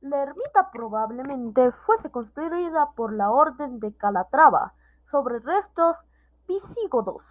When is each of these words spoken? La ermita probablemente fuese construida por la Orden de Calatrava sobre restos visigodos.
La 0.00 0.20
ermita 0.24 0.72
probablemente 0.72 1.70
fuese 1.70 2.10
construida 2.10 2.90
por 2.96 3.12
la 3.12 3.30
Orden 3.30 3.78
de 3.78 3.92
Calatrava 3.94 4.74
sobre 5.12 5.38
restos 5.38 5.96
visigodos. 6.48 7.24